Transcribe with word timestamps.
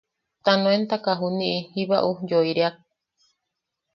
Ta 0.43 0.53
nuentaka 0.61 1.11
juniʼi, 1.19 1.59
jiba 1.73 1.97
ujyoireak. 2.09 2.75